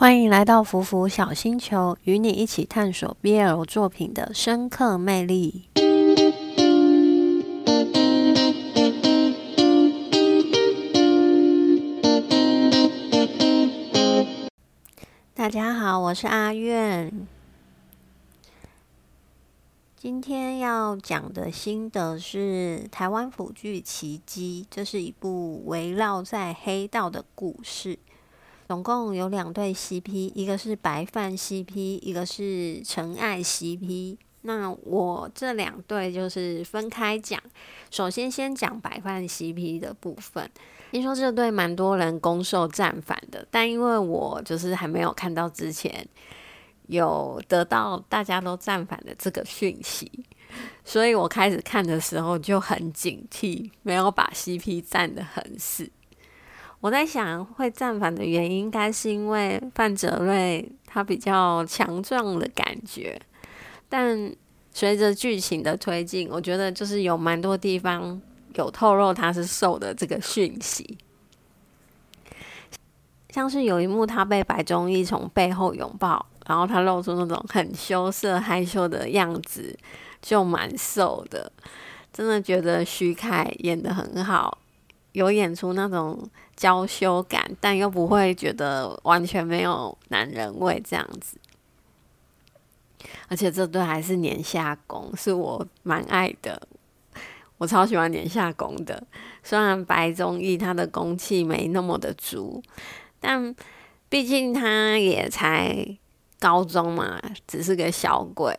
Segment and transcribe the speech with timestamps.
[0.00, 5.64] 欢迎来到福福小星球，与你一起探索 BL 作品的深刻魅力。
[15.34, 17.26] 大家好，我是阿苑。
[19.96, 27.98] 今天要讲的心得是台湾腐剧《奇迹》，这是一部围绕在黑道的故事。
[28.68, 34.18] 总共有两对 CP，一个是白饭 CP，一个是陈爱 CP。
[34.42, 37.40] 那我这两对就是分开讲。
[37.90, 40.50] 首先先讲白饭 CP 的部分。
[40.90, 46.06] 听说这对蛮多人攻受战反的，但因为我就是还没有看到之前
[46.88, 50.12] 有得到大家都战反的这个讯息，
[50.84, 55.90] 所以我开始看的时候就很警惕，没有把 CP 站得很死。
[56.80, 63.20] 我在想，会战反的原因，应该是因为范哲瑞他比较强壮的感觉。
[63.88, 64.32] 但
[64.72, 68.20] 随着剧情的推进，我觉得就是有蛮多地方
[68.54, 70.96] 有透露他是瘦的这个讯息。
[73.30, 79.76] 像是有一幕，他被白中义从背后拥抱，然后他露出那种很羞涩害羞的样子，
[80.22, 81.50] 就蛮瘦的。
[82.12, 84.58] 真的觉得徐凯演的很好。
[85.18, 86.16] 有演出那种
[86.54, 91.36] 娇羞感，但又不会觉得完全没有男人味这样子。
[93.26, 96.68] 而且这对还是年下攻，是我蛮爱的。
[97.56, 99.02] 我超喜欢年下攻的。
[99.42, 102.62] 虽然白宗义他的攻气没那么的足，
[103.18, 103.52] 但
[104.08, 105.98] 毕竟他也才
[106.38, 108.56] 高中嘛，只是个小鬼，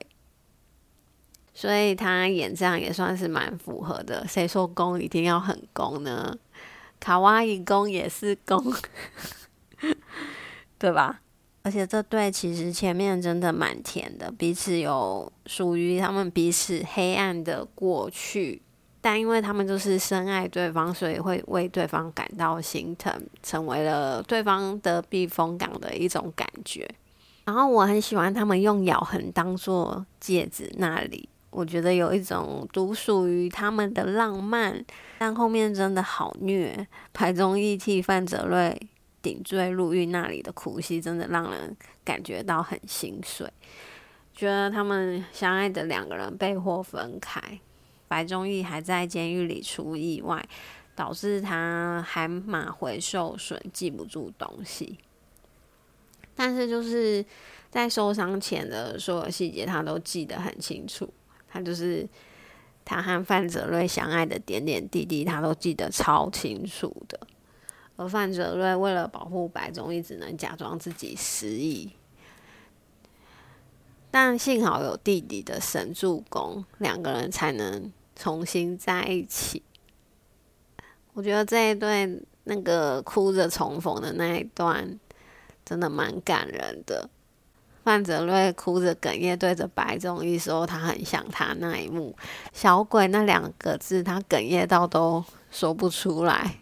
[1.54, 4.28] 所以他演这样也算是蛮符合的。
[4.28, 6.38] 谁说攻一定要很攻呢？
[7.00, 8.74] 卡哇伊公也是公，
[10.78, 11.22] 对吧？
[11.62, 18.62] 而且这对其实前面真的蛮甜的，彼此有属于他们彼此黑暗的过去，
[19.02, 26.90] 但因为他们就是深爱对方，所以会为对方感到心疼，成为了对方的避风港的一种感觉。
[27.44, 31.28] 然后我很喜欢他们用咬痕当做戒指那里。
[31.52, 34.86] 我觉得有一种独属于他们的浪漫，
[35.18, 36.88] 但后面真的好虐。
[37.12, 38.80] 排中义替范泽瑞
[39.22, 43.52] 顶罪入狱那里的苦戏，真的让人感觉到很心碎。
[44.34, 47.42] 觉得他们相爱的两个人被迫分开，
[48.08, 50.48] 白中义还在监狱里出意外，
[50.96, 54.98] 导致他海马回受损，记不住东西。
[56.36, 57.26] 但是就是
[57.70, 61.12] 在受伤前的所有细节，他都记得很清楚。
[61.50, 62.08] 他就是
[62.86, 67.20] 他和范泽瑞相爱的点点滴滴，他都记得超清楚的。
[67.96, 71.92] 而范泽瑞为了保护白中义，只能假装自己失忆。
[74.12, 79.62] 但幸好有弟弟的神助攻，两个人才能重新在一起。
[81.14, 85.00] 我觉得这一对那个哭着重逢的那一段，
[85.66, 87.10] 真的蛮感人的。
[87.84, 92.16] 范泽瑞哭着哽咽，对着白中义说：“他很想他那一幕，
[92.54, 96.56] 小鬼那两个字，他哽咽到都说不出来。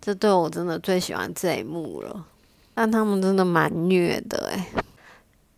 [0.00, 2.26] 这对我真的最喜欢这一幕了。
[2.74, 4.64] 但他们真的蛮虐的，诶，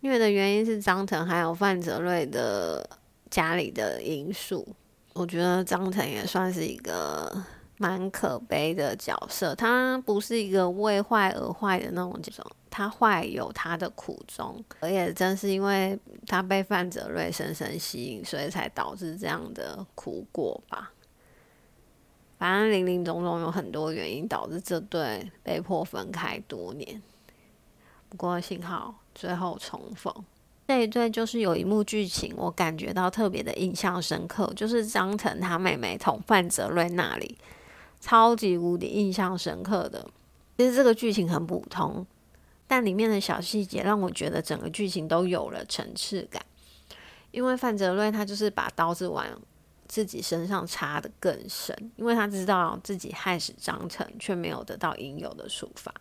[0.01, 2.87] 虐的原因是张腾还有范泽瑞的
[3.31, 4.67] 家里的因素。
[5.15, 7.33] 我觉得张腾也算是一个
[7.79, 12.45] 蛮可悲的角色，他不是一个为坏而坏的那种这种。”
[12.77, 15.97] 他坏有他的苦衷，而也正是因为
[16.27, 20.91] 他被范泽瑞深深吸引，所以才导致这样的苦果吧。
[22.37, 27.01] 反正林林总总有很多原因导致这对被迫分开多年。
[28.09, 30.13] 不过幸好最后重逢。
[30.67, 37.39] 这一对就是有一幕剧情我感觉到特别的印象深刻，就是张腾他妹妹同范泽瑞那里，
[38.01, 40.05] 超级无敌印象深刻的。
[40.59, 42.05] 其实这个剧情很普通。
[42.75, 46.45] 但里面的小细节让我觉得整个剧情都有了层次感，
[47.31, 49.25] 因为范泽瑞他就是把刀子往
[49.87, 55.95] 自己身上插的更深，因为他知道自己害死张腾，却没有得到应有的处罚，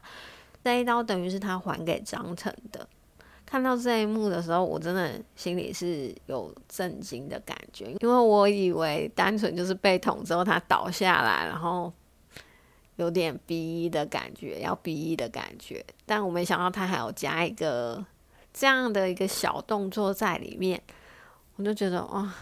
[0.63, 2.87] 这一刀等于是他还给张腾的。
[3.45, 11.93] 看到这一幕的时候，我真的心里是有震惊的感觉，因为我以为单纯就是被捅之后他倒下来，然后。
[12.97, 18.05] 有点逼的感觉，要逼的感觉，但我没想到他还有加一个
[18.53, 20.81] 这样的一个小动作在里面，
[21.55, 22.33] 我就觉得哇，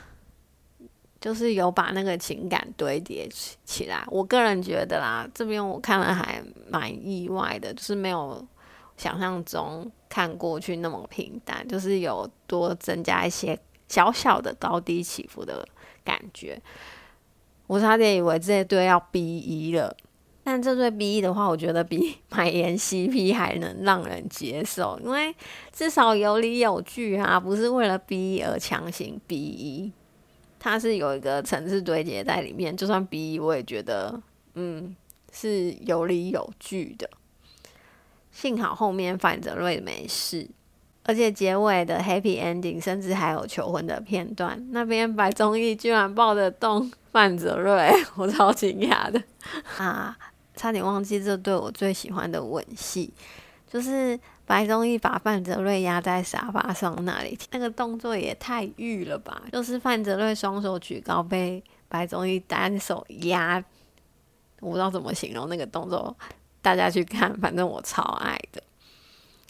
[1.20, 4.04] 就是有把那个情感堆叠起起来。
[4.08, 8.46] 我个人觉得啦，这边我看了还蛮意外的，就是没有
[8.98, 13.58] 想象中看过去那么平淡，就是有多增加一些
[13.88, 15.66] 小小的高低起伏的
[16.04, 16.62] 感觉。
[17.68, 19.96] 我差点以为这一对要 B 一了，
[20.44, 25.34] 但这对 B 一的话，我觉得比 买颜 CP 还能让人接受，因为
[25.72, 29.92] 至少有理有据啊，不是为了 B 一而强行 B 一，
[30.60, 32.76] 它是有一个层次堆叠在里面。
[32.76, 34.20] 就算 B 一，我也觉得
[34.56, 34.96] 嗯
[35.32, 37.10] 是有理有据的。
[38.32, 40.50] 幸好后面范泽瑞没事，
[41.04, 44.68] 而且结尾的 happy ending 甚至还有求婚的片段。
[44.72, 49.22] 那边白综艺居然抱得动 范泽瑞，我超惊讶的
[49.78, 50.18] 啊！
[50.62, 53.12] 差点忘记这对我最喜欢的吻戏，
[53.68, 59.42] 就是白宗义把范泽瑞压在沙发上那里，那个动作也太欲了吧！
[59.52, 63.64] 就是范泽瑞双手举高，被白宗义单手压，
[64.60, 66.16] 我不知道怎么形容那个动作。
[66.62, 68.62] 大家去看，反正我超爱的。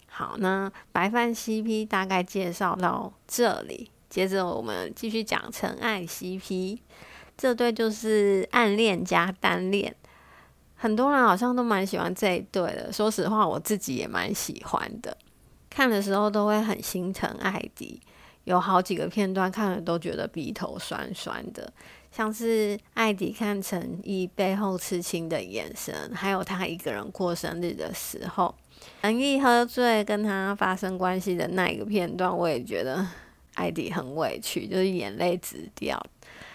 [0.08, 6.78] 好，那白饭 CP 大概介绍到这里，接着我们继续讲陈爱 CP。
[7.36, 9.94] 这对就是暗恋加单恋，
[10.82, 12.92] 很多人好像都蛮喜欢这一对的。
[12.92, 15.16] 说实话，我自己也蛮喜欢的。
[15.70, 18.00] 看的时候都会很心疼艾迪，
[18.42, 21.72] 有好几个片段看了都觉得鼻头酸酸的。
[22.10, 28.52] 像是艾迪看陈毅背后刺青的眼神，还有他一个人过生日的时候，
[29.02, 33.06] 陈毅喝醉跟他发生关系的那一个片段，我也觉得
[33.54, 36.00] 艾迪很委屈，就是眼泪直掉。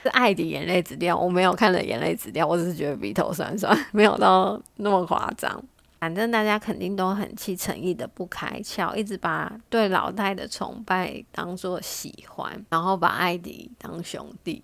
[0.03, 5.63] 是艾迪眼泪直掉，我没有看着眼泪直掉，我只是觉得鼻头酸酸，没有到那么夸张。
[5.99, 14.63] 反正大家肯定都很气陈毅的不开窍，一直把对老戴的崇拜当做喜欢，然后把艾迪当兄弟。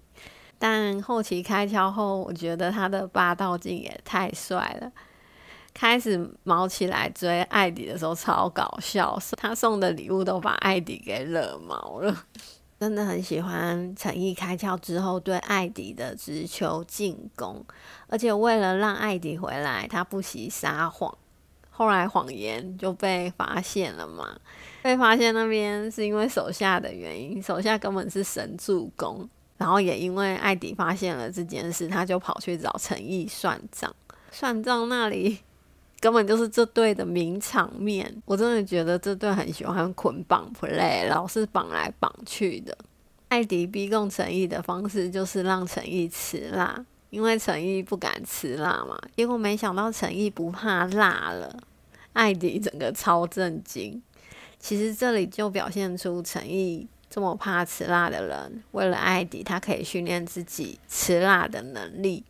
[0.59, 4.91] 但后期开窍后，我觉得他的霸道劲也太帅了。
[5.73, 12.25] 开始毛起来追艾迪的时候超搞笑，他送的礼物都把艾迪给惹毛了。
[12.79, 17.65] 真的很喜欢诚毅开窍之后对艾迪的直球进攻，
[18.07, 21.17] 而且为了让艾迪回来，他不惜撒谎。
[21.69, 24.37] 后来谎言就被发现了嘛？
[24.81, 29.27] 被发现那边是因为手下的原因，手下根本是神助攻。
[29.57, 33.95] 然后也因为艾迪发现了这件事，他就跑去找陈毅算账。
[34.29, 35.39] 算账那里
[36.03, 38.13] 根本就是这对的名场面。
[38.25, 42.77] 我真的觉得这对很喜欢捆绑 play，老是绑来绑去的。
[43.29, 48.99] 艾迪逼供陈毅的方式就是让陈毅吃辣，因为陈毅不敢吃辣嘛。
[49.15, 51.57] 结果没想到陈毅不怕辣了，
[52.11, 54.03] 艾迪整个超震惊。
[54.59, 56.85] 其实这里就表现出陈毅。
[57.09, 62.23] 这么怕吃辣的人，为了艾迪，他可以训练自己吃辣的能力，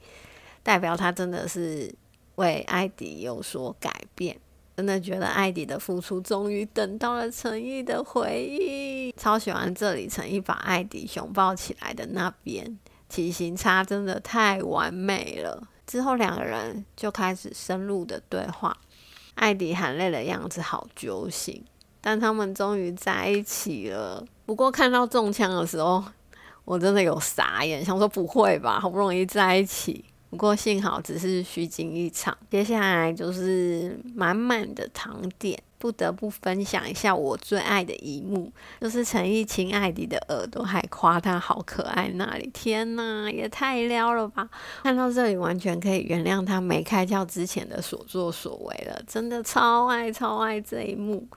[0.62, 1.90] 代表他真的是
[2.36, 4.38] 为艾迪有所改变。
[4.76, 15.62] 真的觉得艾迪的付出终于等到了陈毅的回应，超喜欢这里陈毅把艾迪熊抱起来的那边，体型差真的太完美了。
[15.86, 18.76] 之后两个人就开始深入的对话，
[19.36, 21.64] 艾迪含泪的样子好揪心，
[22.02, 24.26] 但他们终于在一起了。
[24.48, 26.04] 不过看到中枪的时候，
[26.66, 30.04] 我真的有傻眼，想说不会吧，好不容易在一起。
[30.34, 32.36] 不过幸好只是虚惊一场。
[32.50, 42.10] 接下来就是满满的糖点，不得不分享一下我最爱的一幕，就是陈奕亲艾迪的耳朵，还夸他好可爱。
[42.16, 44.50] 那里天哪，也太撩了吧！
[44.82, 49.00] 看到这里，完全可以原谅他没开窍之前的所作所为了。
[49.06, 51.28] 真的超爱超爱这一幕。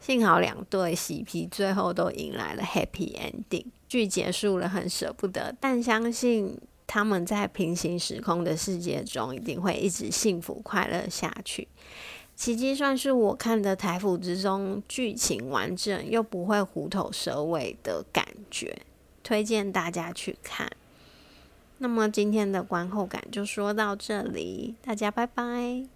[0.00, 6.58] 幸好两对 CP 最后都迎来了 happy ending，剧结束了，很舍不得，但相信
[6.94, 11.66] 他们在平行时空的世界中一定会一直幸福快乐下去。
[12.36, 18.82] 奇迹算是我看的台服之中剧情完整又不会虎头蛇尾的感觉，
[19.22, 20.70] 推荐大家去看。
[21.78, 25.86] 那么今天的观后感就说到这里，大家拜拜。